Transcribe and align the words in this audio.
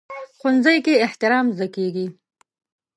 ښوونځی 0.39 0.77
کې 0.85 1.01
احترام 1.07 1.45
زده 1.55 1.67
کېږي 1.75 2.07